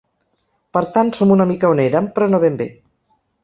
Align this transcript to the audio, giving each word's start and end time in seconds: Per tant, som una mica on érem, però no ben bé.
Per 0.77 0.81
tant, 0.95 1.11
som 1.19 1.35
una 1.37 1.47
mica 1.51 1.71
on 1.75 1.85
érem, 1.85 2.11
però 2.17 2.33
no 2.33 2.41
ben 2.47 2.61
bé. 2.65 2.71